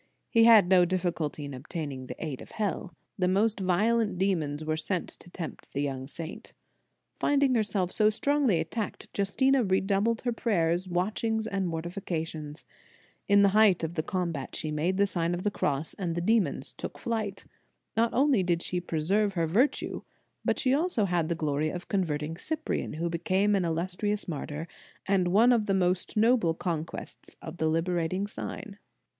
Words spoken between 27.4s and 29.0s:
the liberating sign.